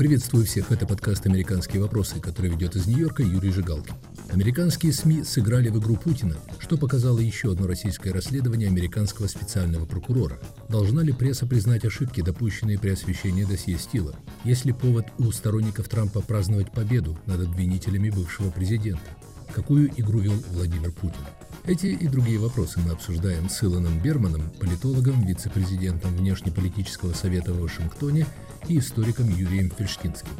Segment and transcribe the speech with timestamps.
[0.00, 3.92] Приветствую всех, это подкаст «Американские вопросы», который ведет из Нью-Йорка Юрий Жигалкин.
[4.32, 10.38] Американские СМИ сыграли в игру Путина, что показало еще одно российское расследование американского специального прокурора.
[10.70, 14.14] Должна ли пресса признать ошибки, допущенные при освещении досье Стила?
[14.42, 19.04] Есть ли повод у сторонников Трампа праздновать победу над обвинителями бывшего президента?
[19.54, 21.20] Какую игру вел Владимир Путин?
[21.66, 28.26] Эти и другие вопросы мы обсуждаем с Илоном Берманом, политологом, вице-президентом Внешнеполитического совета в Вашингтоне
[28.68, 30.30] и историком Юрием Фельштинским.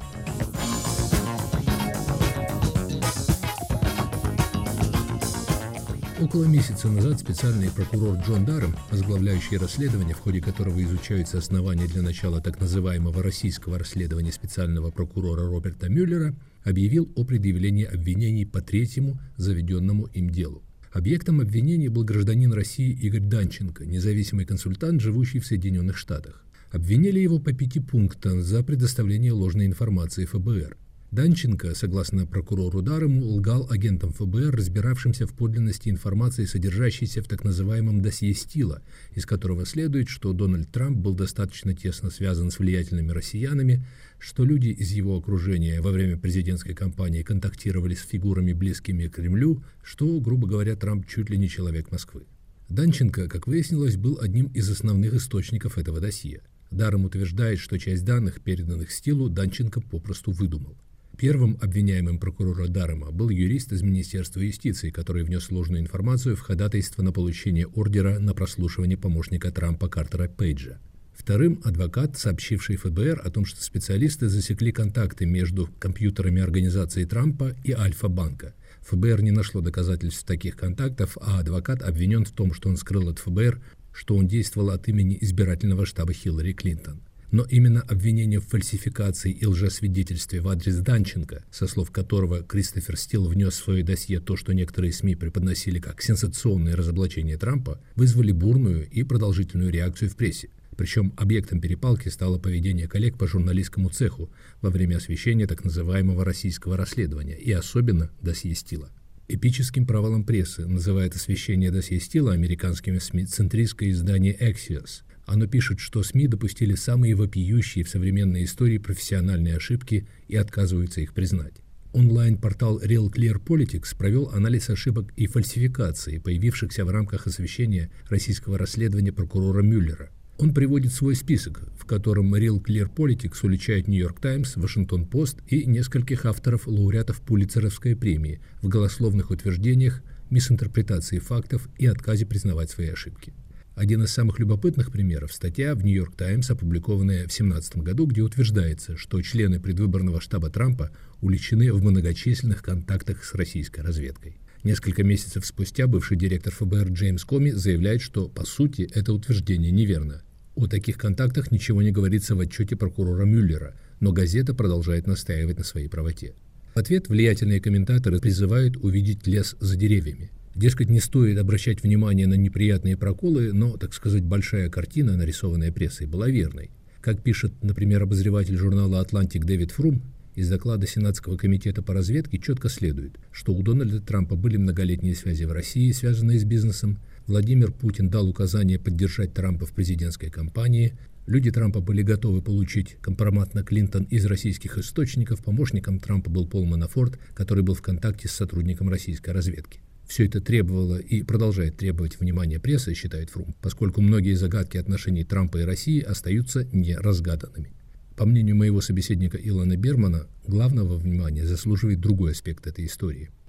[6.20, 12.02] Около месяца назад специальный прокурор Джон Даррем, возглавляющий расследование, в ходе которого изучаются основания для
[12.02, 19.18] начала так называемого российского расследования специального прокурора Роберта Мюллера, объявил о предъявлении обвинений по третьему
[19.38, 20.62] заведенному им делу.
[20.92, 26.44] Объектом обвинения был гражданин России Игорь Данченко, независимый консультант, живущий в Соединенных Штатах.
[26.72, 30.76] Обвинили его по пяти пунктам за предоставление ложной информации ФБР.
[31.10, 38.00] Данченко, согласно прокурору Дарому, лгал агентам ФБР, разбиравшимся в подлинности информации, содержащейся в так называемом
[38.00, 38.82] досье Стила,
[39.16, 43.84] из которого следует, что Дональд Трамп был достаточно тесно связан с влиятельными россиянами,
[44.20, 49.64] что люди из его окружения во время президентской кампании контактировали с фигурами, близкими к Кремлю,
[49.82, 52.22] что, грубо говоря, Трамп чуть ли не человек Москвы.
[52.68, 56.42] Данченко, как выяснилось, был одним из основных источников этого досье.
[56.70, 60.76] Даром утверждает, что часть данных, переданных Стилу, Данченко попросту выдумал.
[61.16, 67.02] Первым обвиняемым прокурора Дарема был юрист из Министерства юстиции, который внес ложную информацию в ходатайство
[67.02, 70.78] на получение ордера на прослушивание помощника Трампа Картера Пейджа.
[71.12, 77.72] Вторым– адвокат, сообщивший ФБР о том, что специалисты засекли контакты между компьютерами организации Трампа и
[77.72, 78.54] Альфа-банка.
[78.88, 83.18] ФБР не нашло доказательств таких контактов, а адвокат обвинен в том, что он скрыл от
[83.18, 83.60] ФБР,
[83.92, 87.02] что он действовал от имени избирательного штаба Хиллари Клинтон.
[87.30, 93.28] Но именно обвинение в фальсификации и лжесвидетельстве в адрес Данченко, со слов которого Кристофер Стил
[93.28, 98.88] внес в свое досье то, что некоторые СМИ преподносили как сенсационное разоблачение Трампа, вызвали бурную
[98.90, 100.50] и продолжительную реакцию в прессе.
[100.76, 104.30] Причем объектом перепалки стало поведение коллег по журналистскому цеху
[104.60, 108.90] во время освещения так называемого российского расследования и особенно досье Стила.
[109.32, 116.02] Эпическим провалом прессы называет освещение досье Стила американскими СМИ центристское издание Axios– оно пишет, что
[116.02, 121.54] СМИ допустили самые вопиющие в современной истории профессиональные ошибки и отказываются их признать.
[121.92, 129.12] Онлайн-портал Real Clear Politics провел анализ ошибок и фальсификаций, появившихся в рамках освещения российского расследования
[129.12, 130.10] прокурора Мюллера.
[130.40, 135.66] Он приводит свой список, в котором Real Clear Politics уличает Нью-Йорк Таймс, Вашингтон Пост и
[135.66, 143.34] нескольких авторов лауреатов Пулитцеровской премии в голословных утверждениях, мисинтерпретации фактов и отказе признавать свои ошибки.
[143.74, 148.96] Один из самых любопытных примеров– статья в «Нью-Йорк Таймс», опубликованная в 2017 году, где утверждается,
[148.96, 150.90] что члены предвыборного штаба Трампа
[151.20, 154.40] уличены в многочисленных контактах с российской разведкой.
[154.64, 160.22] Несколько месяцев спустя бывший директор ФБР Джеймс Коми заявляет, что, по сути, это утверждение неверно.
[160.54, 165.64] О таких контактах ничего не говорится в отчете прокурора Мюллера, но газета продолжает настаивать на
[165.64, 166.34] своей правоте.
[166.74, 170.30] В ответ влиятельные комментаторы призывают увидеть лес за деревьями.
[170.54, 176.06] Дескать, не стоит обращать внимание на неприятные проколы, но, так сказать, большая картина, нарисованная прессой,
[176.06, 176.70] была верной.
[177.00, 180.02] Как пишет, например, обозреватель журнала «Атлантик» Дэвид Фрум,
[180.34, 185.44] из доклада Сенатского комитета по разведке четко следует, что у Дональда Трампа были многолетние связи
[185.44, 186.98] в России, связанные с бизнесом,
[187.30, 190.94] Владимир Путин дал указание поддержать Трампа в президентской кампании,
[191.28, 196.64] люди Трампа были готовы получить компромат на Клинтон из российских источников, помощником Трампа был Пол
[196.64, 199.78] Манафорт, который был в контакте с сотрудником российской разведки.
[200.08, 205.58] Все это требовало и продолжает требовать внимания прессы, считает Фрум, поскольку многие загадки отношений Трампа
[205.58, 207.72] и России остаются неразгаданными.
[208.16, 213.30] По мнению моего собеседника Илона Бермана, главного внимания заслуживает другой аспект этой истории–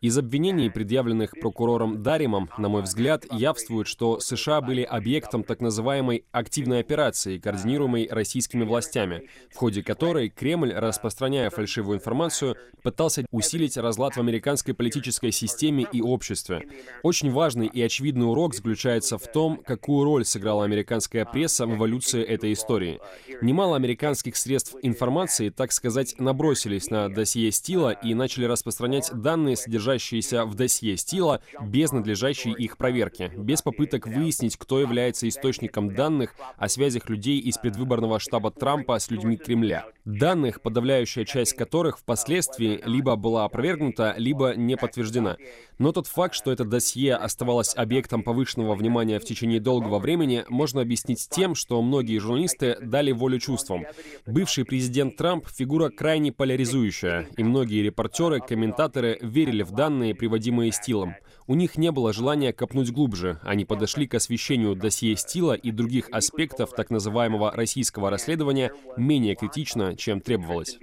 [0.00, 6.24] из обвинений, предъявленных прокурором Даримом, на мой взгляд, явствует, что США были объектом так называемой
[6.32, 14.16] активной операции, координируемой российскими властями, в ходе которой Кремль, распространяя фальшивую информацию, пытался усилить разлад
[14.16, 16.68] в американской политической системе и обществе.
[17.04, 22.24] Очень важный и очевидный урок заключается в том, какую роль сыграла американская пресса в эволюции
[22.24, 23.00] этой истории.
[23.40, 30.44] Немало американских средств информации, так сказать, набросились на досье Стила и начали распространять данные, содержащиеся
[30.44, 36.68] в досье Стила, без надлежащей их проверки, без попыток выяснить, кто является источником данных о
[36.68, 39.86] связях людей из предвыборного штаба Трампа с людьми Кремля.
[40.04, 45.36] Данных, подавляющая часть которых впоследствии либо была опровергнута, либо не подтверждена.
[45.78, 50.80] Но тот факт, что это досье оставалось объектом повышенного внимания в течение долгого времени, можно
[50.80, 53.84] объяснить тем, что многие журналисты дали волю чувствам.
[54.26, 57.01] Бывший президент Трамп— фигура крайне поляризующая,
[57.36, 61.14] и многие репортеры, комментаторы верили в данные, приводимые Стилом.
[61.46, 63.38] У них не было желания копнуть глубже.
[63.42, 69.96] Они подошли к освещению досье Стила и других аспектов так называемого российского расследования менее критично,
[69.96, 70.78] чем требовалось.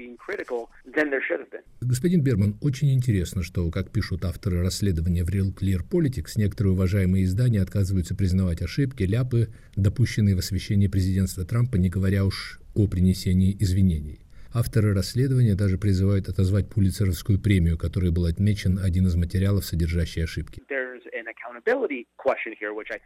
[1.82, 7.24] Господин Берман, очень интересно, что, как пишут авторы расследования в Real Clear Politics, некоторые уважаемые
[7.24, 13.56] издания отказываются признавать ошибки, ляпы, допущенные в освещении президентства Трампа, не говоря уж о принесении
[13.60, 14.20] извинений.
[14.52, 20.62] Авторы расследования даже призывают отозвать Пулицеровскую премию, которой был отмечен один из материалов, содержащий ошибки.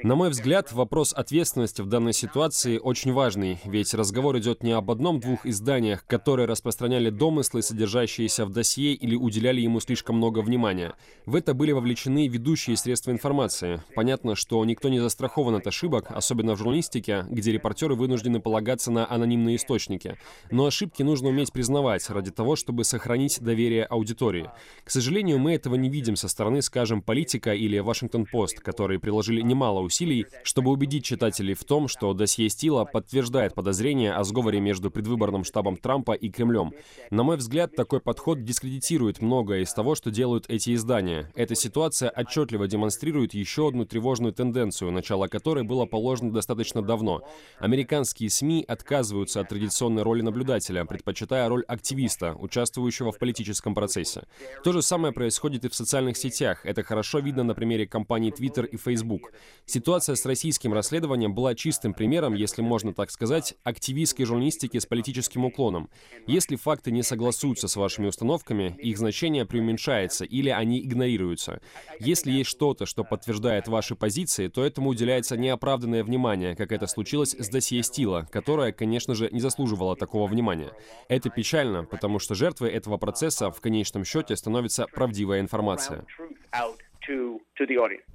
[0.03, 4.89] На мой взгляд, вопрос ответственности в данной ситуации очень важный, ведь разговор идет не об
[4.91, 10.93] одном-двух изданиях, которые распространяли домыслы, содержащиеся в досье или уделяли ему слишком много внимания.
[11.25, 13.81] В это были вовлечены ведущие средства информации.
[13.95, 19.09] Понятно, что никто не застрахован от ошибок, особенно в журналистике, где репортеры вынуждены полагаться на
[19.09, 20.17] анонимные источники.
[20.51, 24.49] Но ошибки нужно уметь признавать ради того, чтобы сохранить доверие аудитории.
[24.83, 27.79] К сожалению, мы этого не видим со стороны, скажем, политика или
[28.13, 34.13] Вашингтон-Пост, которые приложили немало усилий, чтобы убедить читателей в том, что досье Стила подтверждает подозрения
[34.13, 36.73] о сговоре между предвыборным штабом Трампа и Кремлем.
[37.09, 41.31] На мой взгляд, такой подход дискредитирует многое из того, что делают эти издания.
[41.35, 47.21] Эта ситуация отчетливо демонстрирует еще одну тревожную тенденцию, начало которой было положено достаточно давно.
[47.59, 54.23] Американские СМИ отказываются от традиционной роли наблюдателя, предпочитая роль активиста, участвующего в политическом процессе.
[54.63, 56.65] То же самое происходит и в социальных сетях.
[56.65, 59.31] Это хорошо видно на примере компаний Twitter и Facebook.
[59.65, 65.45] Ситуация с российским расследованием была чистым примером, если можно так сказать, активистской журналистики с политическим
[65.45, 65.89] уклоном.
[66.27, 71.61] Если факты не согласуются с вашими установками, их значение преуменьшается или они игнорируются.
[72.01, 77.33] Если есть что-то, что подтверждает ваши позиции, то этому уделяется неоправданное внимание, как это случилось
[77.39, 80.73] с досье Стила, которое, конечно же, не заслуживало такого внимания.
[81.07, 86.05] Это печально, потому что жертвой этого процесса в конечном счете становится правдивая информация.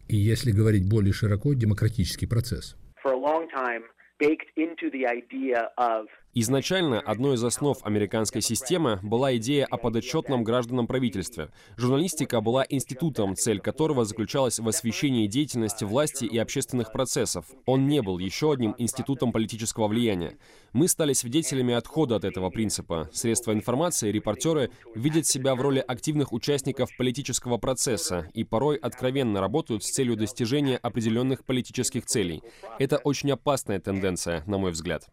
[0.08, 2.76] И если говорить более широко, демократический процесс.
[6.41, 11.51] Изначально одной из основ американской системы была идея о подотчетном гражданам правительстве.
[11.77, 17.45] Журналистика была институтом, цель которого заключалась в освещении деятельности власти и общественных процессов.
[17.67, 20.39] Он не был еще одним институтом политического влияния.
[20.73, 23.11] Мы стали свидетелями отхода от этого принципа.
[23.13, 29.83] Средства информации, репортеры видят себя в роли активных участников политического процесса и порой откровенно работают
[29.83, 32.45] с целью достижения определенных политических целей.
[32.79, 35.09] Это очень опасная тенденция, на мой взгляд.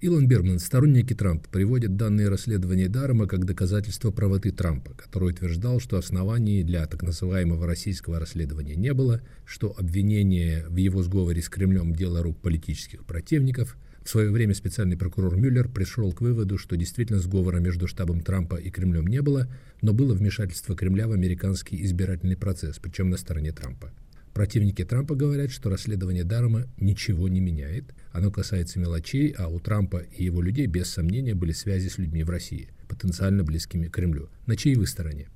[0.00, 5.98] Илон Берман, сторонники Трампа, приводят данные расследования Дарома как доказательство правоты Трампа, который утверждал, что
[5.98, 11.94] оснований для так называемого российского расследования не было, что обвинение в его сговоре с Кремлем–
[11.94, 13.76] дело рук политических противников.
[14.02, 18.56] В свое время специальный прокурор Мюллер пришел к выводу, что действительно сговора между штабом Трампа
[18.56, 19.48] и Кремлем не было,
[19.82, 23.92] но было вмешательство Кремля в американский избирательный процесс, причем на стороне Трампа.
[24.40, 27.94] Противники Трампа говорят, что расследование Дарома ничего не меняет.
[28.10, 32.24] Оно касается мелочей, а у Трампа и его людей без сомнения были связи с людьми
[32.24, 34.30] в России, потенциально близкими к Кремлю.
[34.46, 35.28] На чьей вы стороне?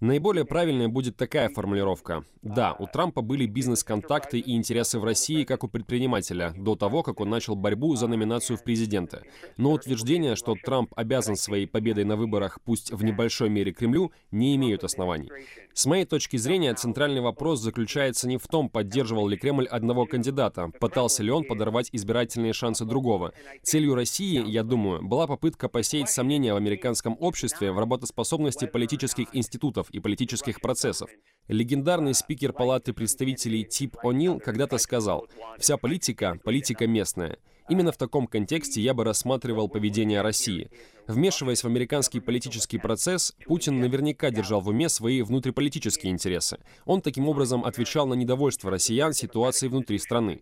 [0.00, 2.22] Наиболее правильной будет такая формулировка.
[2.42, 7.18] Да, у Трампа были бизнес-контакты и интересы в России, как у предпринимателя, до того, как
[7.20, 9.22] он начал борьбу за номинацию в президенты.
[9.56, 14.54] Но утверждение, что Трамп обязан своей победой на выборах, пусть в небольшой мере Кремлю, не
[14.56, 15.30] имеют оснований.
[15.76, 20.70] С моей точки зрения, центральный вопрос заключается не в том, поддерживал ли Кремль одного кандидата,
[20.80, 23.34] пытался ли он подорвать избирательные шансы другого.
[23.62, 29.90] Целью России, я думаю, была попытка посеять сомнения в американском обществе в работоспособности политических институтов
[29.90, 31.10] и политических процессов.
[31.46, 35.28] Легендарный спикер Палаты представителей Тип О'Нил когда-то сказал,
[35.58, 37.36] «Вся политика— политика местная».
[37.68, 40.70] Именно в таком контексте я бы рассматривал поведение России.
[41.06, 46.58] Вмешиваясь в американский политический процесс, Путин наверняка держал в уме свои внутриполитические интересы.
[46.84, 50.40] Он таким образом отвечал на недовольство россиян ситуацией внутри страны.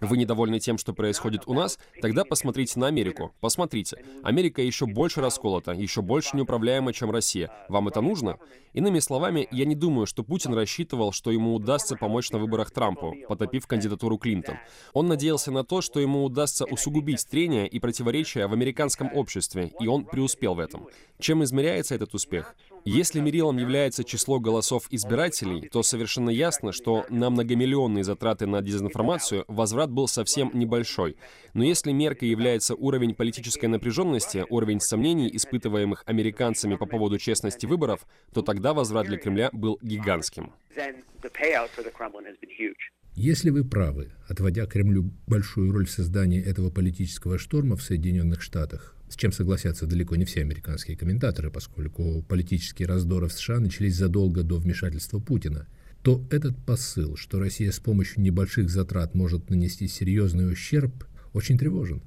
[0.00, 1.78] Вы недовольны тем, что происходит у нас?
[2.02, 3.32] Тогда посмотрите на Америку.
[3.40, 4.04] Посмотрите.
[4.22, 7.50] Америка еще больше расколота, еще больше неуправляема, чем Россия.
[7.68, 8.36] Вам это нужно?
[8.74, 13.14] Иными словами, я не думаю, что Путин рассчитывал, что ему удастся помочь на выборах Трампу,
[13.26, 14.58] потопив кандидатуру Клинтон.
[14.92, 19.86] Он надеялся на то, что ему удастся усугубить трения и противоречия в американском обществе, и
[19.86, 20.88] он преуспел в этом.
[21.18, 22.54] Чем измеряется этот успех?
[22.84, 29.44] Если мерилом является число голосов избирателей, то совершенно ясно, что на многомиллионные затраты на дезинформацию
[29.48, 31.16] возврат был совсем небольшой.
[31.54, 38.06] Но если меркой является уровень политической напряженности, уровень сомнений, испытываемых американцами по поводу честности выборов,
[38.32, 40.52] то тогда возврат для Кремля был гигантским.
[43.16, 48.95] Если вы правы, отводя Кремлю большую роль в создании этого политического шторма в Соединенных Штатах,
[49.08, 54.42] с чем согласятся далеко не все американские комментаторы, поскольку политические раздоры в США начались задолго
[54.42, 55.66] до вмешательства Путина,
[56.02, 62.02] то этот посыл, что Россия с помощью небольших затрат может нанести серьезный ущерб, очень тревожен.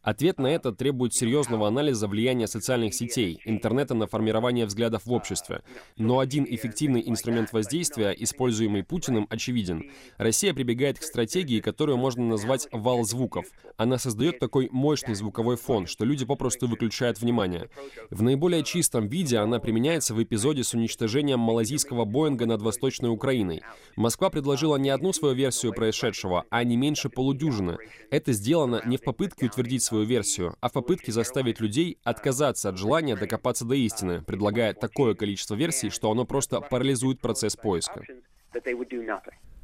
[0.00, 5.60] Ответ на это требует серьезного анализа влияния социальных сетей, интернета на формирование взглядов в обществе.
[5.98, 9.90] Но один эффективный инструмент воздействия, используемый Путиным, очевиден.
[10.16, 13.44] Россия прибегает к стратегии, которую можно назвать «вал звуков».
[13.76, 17.68] Она создает такой мощный звуковой фон, что люди попросту выключают внимание.
[18.08, 23.62] В наиболее чистом виде она применяется в эпизоде с уничтожением малазийского Боинга над Восточной Украиной.
[23.96, 27.76] Москва предложила не одну свою версию происшедшего, а не меньше полудюжины.
[28.10, 32.78] Это сделано не в попытке утвердить свою версию, а в попытке заставить людей отказаться от
[32.78, 38.02] желания докопаться до истины, предлагая такое количество версий, что оно просто парализует процесс поиска.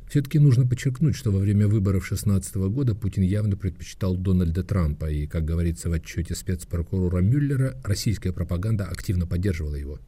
[0.08, 5.26] Все-таки нужно подчеркнуть, что во время выборов 2016 года Путин явно предпочитал Дональда Трампа, и,
[5.26, 9.98] как говорится в отчете спецпрокурора Мюллера, российская пропаганда активно поддерживала его.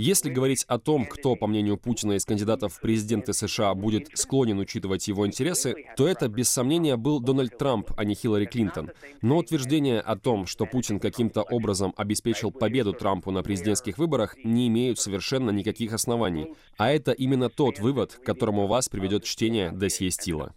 [0.00, 4.60] Если говорить о том, кто, по мнению Путина, из кандидатов в президенты США будет склонен
[4.60, 8.92] учитывать его интересы, то это, без сомнения, был Дональд Трамп, а не Хиллари Клинтон.
[9.22, 14.68] Но утверждения о том, что Путин каким-то образом обеспечил победу Трампу на президентских выборах, не
[14.68, 16.54] имеют совершенно никаких оснований.
[16.76, 20.54] А это именно тот вывод, к которому вас приведет чтение досье Стила.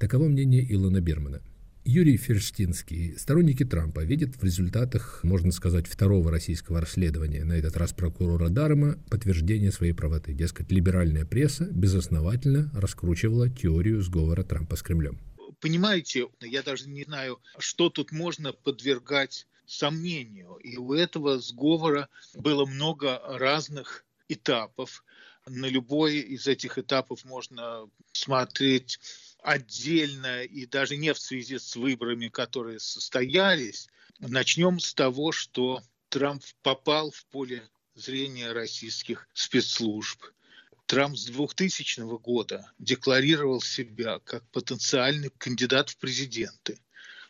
[0.00, 1.42] Таково мнение Илона Бермана.
[1.84, 7.92] Юрий Ферштинский, сторонники Трампа, видят в результатах, можно сказать, второго российского расследования, на этот раз
[7.92, 10.32] прокурора Дарма, подтверждение своей правоты.
[10.32, 15.18] Дескать, либеральная пресса безосновательно раскручивала теорию сговора Трампа с Кремлем.
[15.60, 20.54] Понимаете, я даже не знаю, что тут можно подвергать сомнению.
[20.62, 25.04] И у этого сговора было много разных этапов.
[25.48, 29.00] На любой из этих этапов можно смотреть
[29.42, 33.88] отдельно и даже не в связи с выборами, которые состоялись.
[34.18, 40.22] Начнем с того, что Трамп попал в поле зрения российских спецслужб.
[40.86, 46.78] Трамп с 2000 года декларировал себя как потенциальный кандидат в президенты.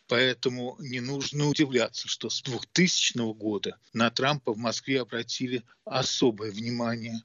[0.07, 7.23] Поэтому не нужно удивляться, что с 2000 года на Трампа в Москве обратили особое внимание.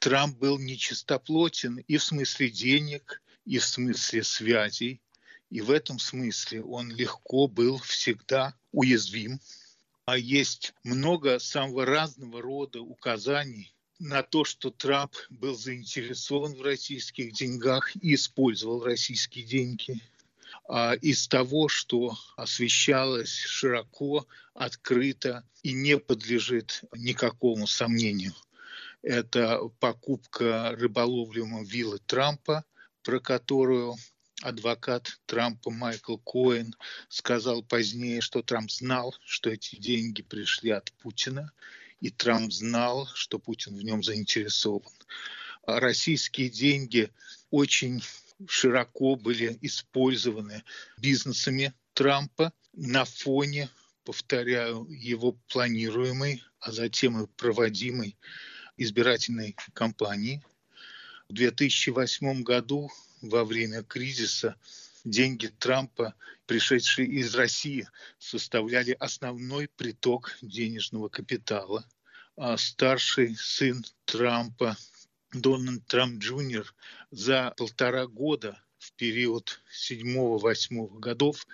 [0.00, 5.00] Трамп был нечистоплотен и в смысле денег, и в смысле связей,
[5.50, 9.40] и в этом смысле он легко был всегда уязвим.
[10.06, 17.32] А есть много самого разного рода указаний на то, что Трамп был заинтересован в российских
[17.32, 20.00] деньгах и использовал российские деньги.
[20.68, 28.34] А из того, что освещалось широко, открыто и не подлежит никакому сомнению.
[29.02, 32.64] Это покупка рыболовлемой виллы Трампа,
[33.04, 33.96] про которую
[34.42, 36.74] адвокат Трампа Майкл Коэн
[37.08, 41.52] сказал позднее, что Трамп знал, что эти деньги пришли от Путина,
[42.00, 44.92] и Трамп знал, что Путин в нем заинтересован.
[45.66, 47.10] А российские деньги
[47.50, 48.02] очень
[48.48, 50.64] широко были использованы
[50.98, 53.68] бизнесами Трампа на фоне,
[54.04, 58.16] повторяю, его планируемой, а затем и проводимой
[58.76, 60.42] избирательной кампании–
[61.28, 62.90] в 2008 году
[63.22, 64.56] во время кризиса
[65.04, 66.14] деньги Трампа,
[66.46, 67.88] пришедшие из России,
[68.18, 71.86] составляли основной приток денежного капитала.
[72.36, 74.76] А старший сын Трампа,
[75.32, 76.74] Дональд Трамп Джуниор,
[77.10, 81.46] за полтора года в период 7-8 годов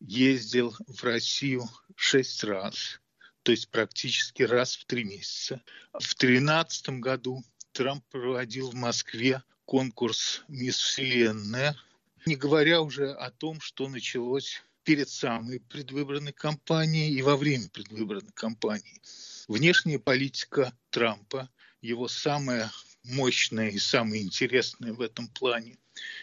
[0.00, 3.00] ездил в Россию шесть раз,
[3.44, 5.62] то есть практически раз в три месяца.
[5.92, 7.42] В 2013 году
[7.76, 11.76] Трамп проводил в Москве конкурс «Мисс Вселенная»,
[12.24, 18.32] Не говоря уже о том, что началось перед самой предвыборной кампанией и во время предвыборной
[18.32, 19.02] кампании.
[19.46, 21.50] Внешняя политика Трампа,
[21.82, 22.72] его самая
[23.04, 25.76] мощная и самая интересная в этом плане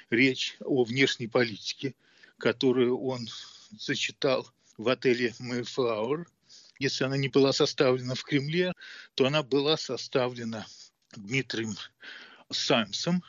[0.09, 1.93] речь о внешней политике,
[2.39, 3.29] которую он
[3.77, 6.25] зачитал в отеле Mayflower.
[6.79, 8.73] Если она не была составлена в Кремле,
[9.13, 10.65] то она была составлена
[11.17, 11.75] Дмитрием
[12.51, 13.23] Саймсом,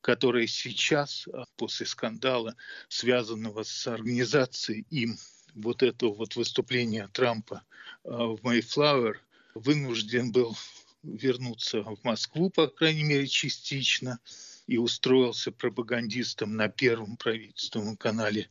[0.00, 2.56] который сейчас, а, после скандала,
[2.88, 5.18] связанного с организацией им
[5.54, 7.62] вот этого вот выступления Трампа
[8.04, 9.16] а, в Mayflower,
[9.54, 10.56] вынужден был
[11.02, 14.18] вернуться в Москву, по крайней мере, частично,
[14.66, 18.50] и устроился пропагандистом на первом правительственном канале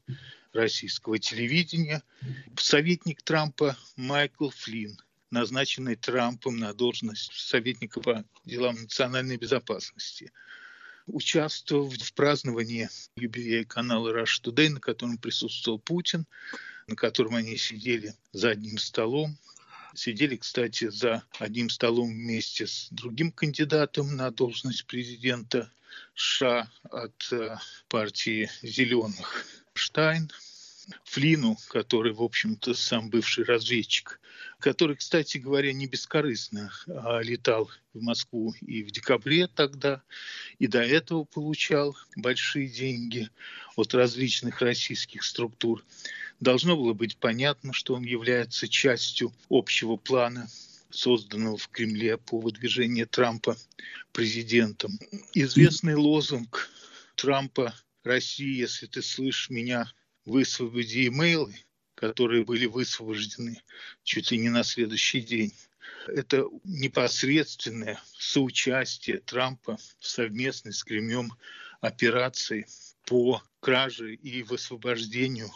[0.54, 2.02] российского телевидения.
[2.58, 4.98] Советник Трампа Майкл Флинн,
[5.36, 10.32] назначенный Трампом на должность советника по делам национальной безопасности,
[11.08, 16.26] участвовал в праздновании юбилея канала Rush Today, на котором присутствовал Путин,
[16.88, 19.38] на котором они сидели за одним столом.
[19.94, 25.70] Сидели, кстати, за одним столом вместе с другим кандидатом на должность президента
[26.16, 30.30] США от э, партии «Зеленых» Штайн,
[31.04, 34.20] Флину, который, в общем-то, сам бывший разведчик,
[34.60, 40.02] который, кстати говоря, не бескорыстно а летал в Москву и в декабре тогда,
[40.60, 43.30] и до этого получал большие деньги
[43.76, 45.84] от различных российских структур.
[46.40, 50.48] Должно было быть понятно, что он является частью общего плана
[50.90, 53.58] созданного в Кремле по выдвижению Трампа
[54.12, 54.98] президентом.
[55.34, 56.70] Известный лозунг
[57.16, 57.74] Трампа
[58.04, 59.92] «Россия, если ты слышишь меня,
[60.26, 61.56] высвободи имейлы»,
[61.96, 63.62] которые были высвобождены
[64.04, 65.54] чуть ли не на следующий день.
[66.08, 71.32] Это непосредственное соучастие Трампа в совместной с Кремлем
[71.82, 72.68] операции
[73.06, 75.50] по краже и высвобождению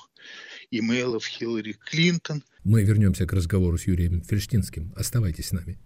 [0.72, 2.44] имейлов Хиллари Клинтон.
[2.64, 4.94] Мы вернемся к разговору с Юрием Ферштинским.
[4.96, 5.80] Оставайтесь с нами.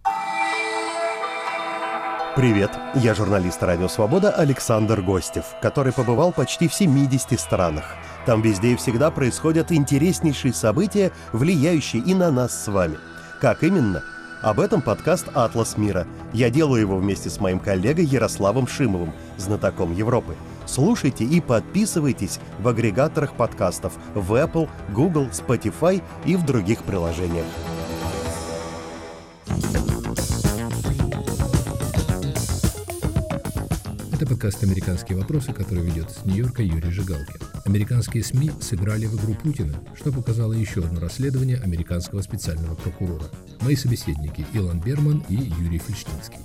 [2.36, 7.96] Привет, я журналист «Радио Свобода» Александр Гостев, который побывал почти в 70 странах.
[8.26, 12.96] Там везде и всегда происходят интереснейшие события, влияющие и на нас с вами.
[13.40, 14.02] Как именно?
[14.42, 16.06] Об этом подкаст «Атлас мира».
[16.32, 22.68] Я делаю его вместе с моим коллегой Ярославом Шимовым, знатоком Европы– Слушайте и подписывайтесь в
[22.68, 27.46] агрегаторах подкастов в Apple, Google, Spotify и в других приложениях.
[34.24, 37.42] Это подкаст «Американские вопросы», который ведет с Нью-Йорка Юрий Жигалкин.
[37.66, 43.26] Американские СМИ сыграли в игру Путина, что показало еще одно расследование американского специального прокурора.
[43.60, 46.38] Мои собеседники Илон Берман и Юрий Фельштинский.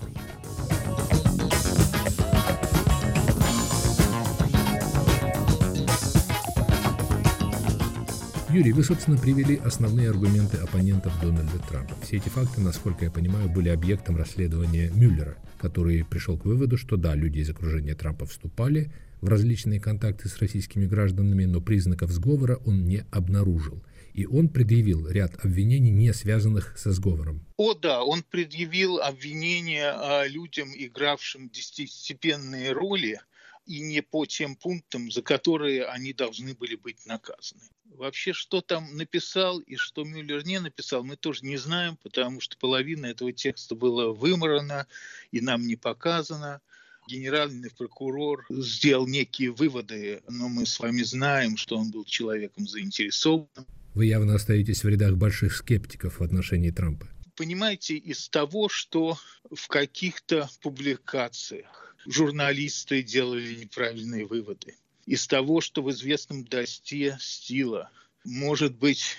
[8.60, 11.96] Юрий, вы, собственно, привели основные аргументы оппонентов Дональда Трампа.
[12.04, 16.98] Все эти факты, насколько я понимаю, были объектом расследования Мюллера, который пришел к выводу, что
[16.98, 18.92] да, люди из окружения Трампа вступали
[19.22, 23.82] в различные контакты с российскими гражданами, но признаков сговора он не обнаружил.
[24.12, 27.46] И он предъявил ряд обвинений, не связанных со сговором.
[27.56, 33.22] О да, он предъявил обвинения людям, игравшим десятистепенные роли
[33.70, 37.62] и не по тем пунктам, за которые они должны были быть наказаны.
[37.86, 42.58] Вообще, что там написал и что Мюллер не написал, мы тоже не знаем, потому что
[42.58, 44.88] половина этого текста была выморана
[45.32, 46.62] и нам не показана.
[47.08, 53.68] Генеральный прокурор сделал некие выводы, но мы с вами знаем, что он был человеком заинтересованным.
[53.94, 57.08] Вы явно остаетесь в рядах больших скептиков в отношении Трампа.
[57.36, 59.18] Понимаете, из того, что
[59.52, 64.76] в каких-то публикациях журналисты делали неправильные выводы.
[65.06, 67.90] Из того, что в известном досте стила
[68.24, 69.16] может быть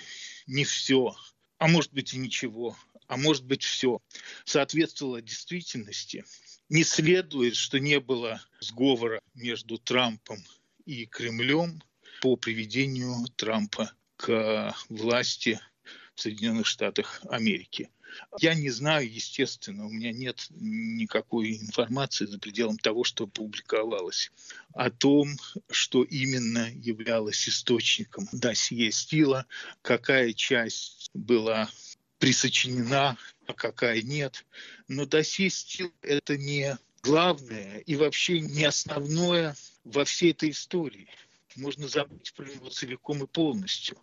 [0.47, 1.15] не все,
[1.57, 3.99] а может быть и ничего, а может быть все,
[4.45, 6.23] соответствовало действительности,
[6.69, 10.41] не следует, что не было сговора между Трампом
[10.85, 11.83] и Кремлем
[12.21, 15.59] по приведению Трампа к власти
[16.15, 17.89] в Соединенных Штатах Америки.
[18.39, 24.31] Я не знаю, естественно, у меня нет никакой информации за пределом того, что публиковалось,
[24.73, 25.37] о том,
[25.69, 29.45] что именно являлось источником досье Стила,
[29.81, 31.69] какая часть была
[32.19, 34.45] присочинена, а какая нет.
[34.87, 41.07] Но досье Стил– это не главное и вообще не основное во всей этой истории.
[41.55, 43.97] Можно забыть про него целиком и полностью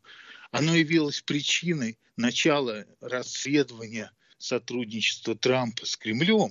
[0.50, 6.50] оно явилось причиной начала расследования сотрудничества Трампа с Кремлем,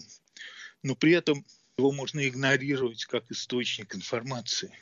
[0.84, 1.46] но при этом
[1.78, 4.78] его можно игнорировать как источник информации.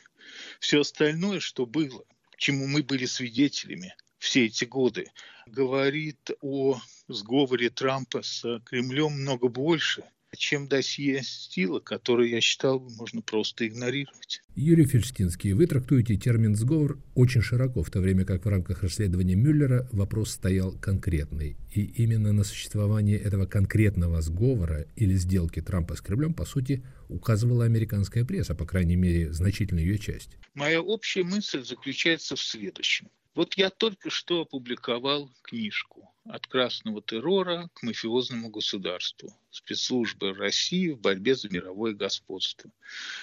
[0.60, 2.04] Все остальное, что было,
[2.36, 5.10] чему мы были свидетелями все эти годы,
[5.46, 10.04] говорит о сговоре Трампа с Кремлем много больше–
[10.36, 14.42] чем досье Стила, который, я считал, можно просто игнорировать.
[14.54, 19.34] Юрий Фельштинский, вы трактуете термин «сговор» очень широко, в то время как в рамках расследования
[19.34, 21.56] Мюллера вопрос стоял конкретный.
[21.74, 27.64] И именно на существование этого конкретного сговора или сделки Трампа с Кремлем, по сути, указывала
[27.64, 30.38] американская пресса, по крайней мере, значительная ее часть.
[30.54, 33.08] Моя общая мысль заключается в следующем.
[33.34, 39.36] Вот я только что опубликовал книжку «От красного террора к мафиозному государству.
[39.50, 42.70] Спецслужбы России в борьбе за мировое господство».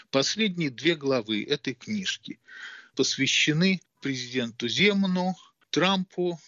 [0.10, 2.40] Последние две главы этой книжки
[2.96, 5.36] посвящены президенту Земану,
[5.70, 6.40] Трампу,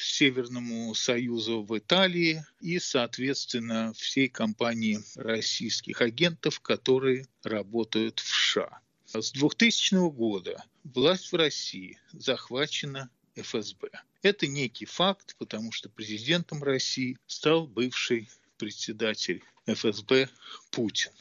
[0.00, 8.80] Северному Союзу в Италии и, соответственно, всей компании российских агентов, которые работают в США.
[9.06, 13.88] С 2000 года власть в России захвачена ФСБ.
[14.22, 20.28] Это некий факт, потому что президентом России стал бывший председатель ФСБ
[20.70, 21.12] Путин.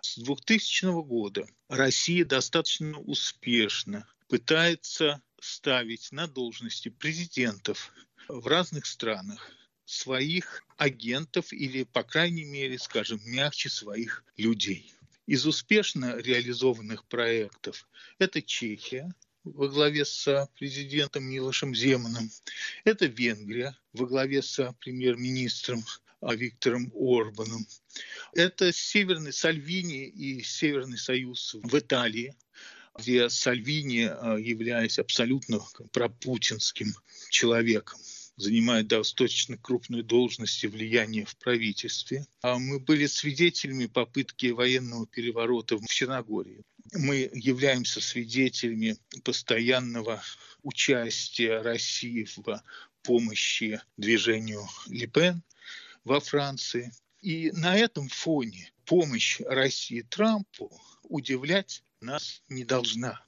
[0.00, 7.92] С 2000 года Россия достаточно успешно пытается ставить на должности президентов
[8.28, 9.50] в разных странах
[9.84, 14.92] своих агентов или, по крайней мере, скажем, мягче своих людей.
[15.26, 22.30] Из успешно реализованных проектов это Чехия во главе с президентом Милошем Земаном,
[22.84, 25.84] это Венгрия во главе с премьер-министром
[26.20, 27.66] Виктором Орбаном,
[28.32, 32.34] это Северный Сальвини и Северный Союз в Италии,
[32.98, 35.60] где Сальвини, а, являясь абсолютно
[35.92, 36.94] пропутинским
[37.30, 37.98] человеком,
[38.36, 42.26] занимает достаточно крупную должность и влияние в правительстве.
[42.42, 46.62] А мы были свидетелями попытки военного переворота в Черногории.
[46.92, 50.22] Мы являемся свидетелями постоянного
[50.62, 52.62] участия России в
[53.02, 55.42] помощи движению Липен
[56.04, 56.92] во Франции.
[57.20, 60.70] И на этом фоне помощь России Трампу
[61.04, 63.24] удивлять нас не должна.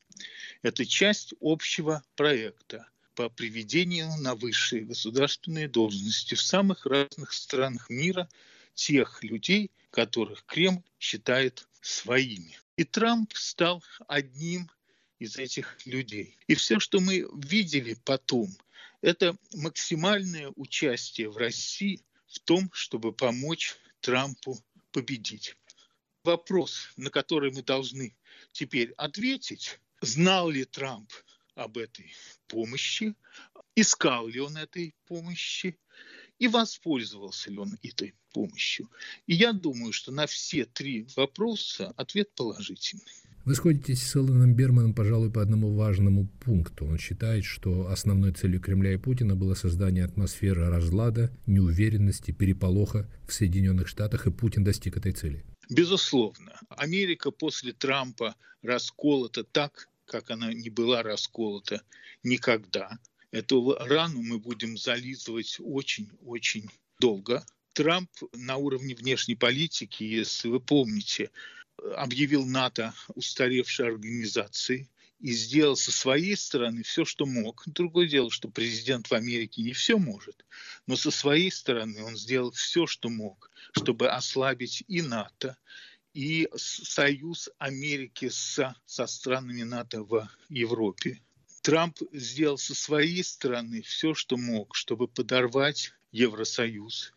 [0.62, 8.28] Это часть общего проекта по приведению на высшие государственные должности в самых разных странах мира
[8.74, 12.58] тех людей, которых Кремль считает своими.
[12.76, 14.70] И Трамп стал одним
[15.18, 16.36] из этих людей.
[16.48, 18.48] И все, что мы видели потом,
[19.00, 24.58] это максимальное участие в России в том, чтобы помочь Трампу
[24.90, 25.56] победить.
[26.24, 28.16] Вопрос, на который мы должны
[28.52, 31.12] теперь ответить, знал ли Трамп
[31.54, 32.12] об этой
[32.48, 33.14] помощи,
[33.76, 35.78] искал ли он этой помощи
[36.38, 38.88] и воспользовался ли он этой помощью.
[39.26, 43.04] И я думаю, что на все три вопроса ответ положительный.
[43.44, 46.86] Вы сходитесь с Элленом Берманом, пожалуй, по одному важному пункту.
[46.86, 53.34] Он считает, что основной целью Кремля и Путина было создание атмосферы разлада, неуверенности, переполоха в
[53.34, 55.44] Соединенных Штатах, и Путин достиг этой цели.
[55.68, 56.58] Безусловно.
[56.70, 61.82] Америка после Трампа расколота так, как она не была расколота
[62.22, 62.98] никогда.
[63.34, 66.70] Эту рану мы будем зализывать очень-очень
[67.00, 67.44] долго.
[67.72, 71.32] Трамп на уровне внешней политики, если вы помните,
[71.96, 77.64] объявил НАТО устаревшей организацией и сделал со своей стороны все, что мог.
[77.66, 80.46] Другое дело, что президент в Америке не все может,
[80.86, 85.56] но со своей стороны он сделал все, что мог, чтобы ослабить и НАТО,
[86.12, 91.20] и союз Америки с, со странами НАТО в Европе.
[91.64, 97.14] Трамп сделал со своей стороны все, что мог, чтобы подорвать Евросоюз.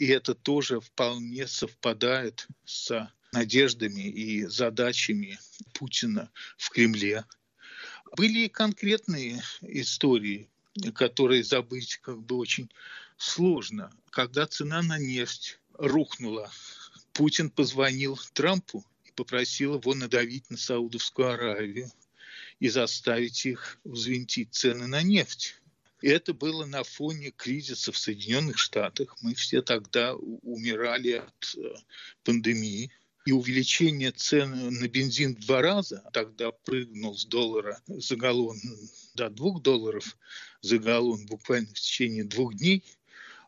[0.00, 5.38] И это тоже вполне совпадает с надеждами и задачами
[5.74, 7.24] Путина в Кремле.
[8.16, 10.50] Были и конкретные истории,
[10.96, 12.68] которые забыть как бы очень
[13.16, 13.92] сложно.
[14.10, 16.50] Когда цена на нефть рухнула
[17.12, 21.92] Путин позвонил Трампу и попросил его надавить на Саудовскую Аравию
[22.60, 25.56] и заставить их взвинтить цены на нефть.
[26.02, 29.16] И это было на фоне кризиса в Соединенных Штатах.
[29.22, 31.74] Мы все тогда умирали от э,
[32.24, 32.90] пандемии.
[33.26, 38.60] И увеличение цен на бензин в два раза, тогда прыгнул с доллара за галлон
[39.14, 40.18] до двух долларов
[40.60, 42.84] за галлон буквально в течение двух дней–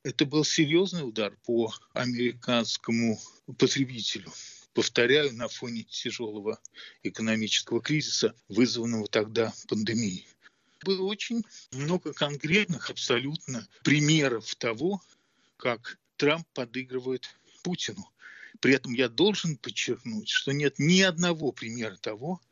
[0.07, 3.19] это был серьезный удар по американскому
[3.59, 4.31] потребителю.
[4.77, 6.61] Повторяю, на фоне тяжелого
[7.03, 10.29] экономического кризиса, вызванного тогда пандемией.
[10.85, 15.01] Было очень много конкретных абсолютно примеров того,
[15.57, 17.27] как Трамп подыгрывает
[17.63, 18.07] Путину.
[18.61, 22.43] При этом я должен подчеркнуть, что нет ни одного примера того,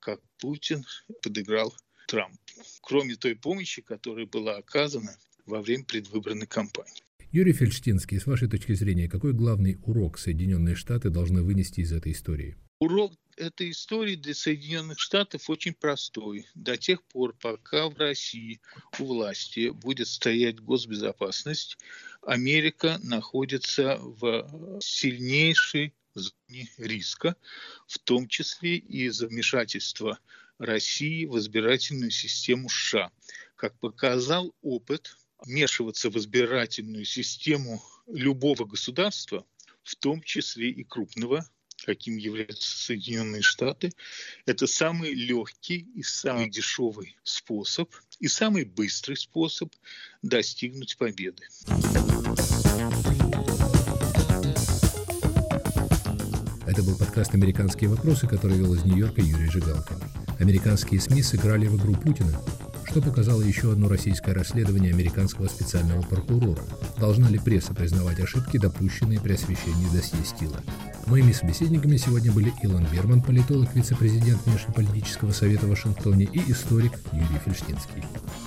[0.00, 0.86] как Путин
[1.20, 1.76] подыграл
[2.08, 2.38] Трампу.
[2.80, 7.03] Кроме той помощи, которая была оказана во время предвыборной кампании.
[7.34, 12.12] Юрий Фельдштинский, с вашей точки зрения, какой главный урок Соединенные Штаты должны вынести из этой
[12.12, 12.56] истории?
[12.78, 16.46] Урок этой истории для Соединенных Штатов очень простой.
[16.54, 18.60] До тех пор, пока в России
[19.00, 21.76] у власти будет стоять госбезопасность,
[22.22, 27.34] Америка находится в сильнейшей зоне риска,
[27.88, 30.20] в том числе и за вмешательство
[30.58, 33.10] России в избирательную систему США.
[33.56, 35.16] Как показал опыт
[35.46, 39.44] вмешиваться в избирательную систему любого государства,
[39.82, 41.46] в том числе и крупного,
[41.84, 43.92] каким являются Соединенные Штаты,
[44.46, 49.72] это самый легкий и самый дешевый способ и самый быстрый способ
[50.22, 51.42] достигнуть победы.
[56.66, 60.00] Это был подкаст «Американские вопросы», который вел из Нью-Йорка Юрий Жигалкин.
[60.40, 62.42] Американские СМИ сыграли в игру Путина,
[62.94, 66.62] что показало еще одно российское расследование американского специального прокурора.
[66.96, 70.60] Должна ли пресса признавать ошибки, допущенные при освещении досье Стила?
[71.06, 77.40] Моими собеседниками сегодня были Илон Берман, политолог, вице-президент Внешнеполитического совета в Вашингтоне и историк Юрий
[77.44, 78.04] Фельштинский.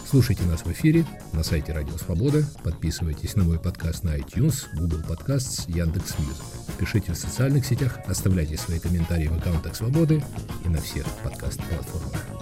[0.09, 5.01] Слушайте нас в эфире на сайте Радио Свобода, подписывайтесь на мой подкаст на iTunes, Google
[5.01, 6.77] Podcasts, Яндекс Music.
[6.79, 10.23] Пишите в социальных сетях, оставляйте свои комментарии в аккаунтах Свободы
[10.63, 12.36] и на всех подкаст-платформах.